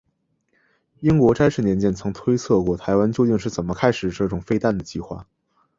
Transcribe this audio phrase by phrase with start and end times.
[1.01, 5.27] 英国詹氏年鉴曾经推测过台湾究竟是怎么开始这种飞弹的计划。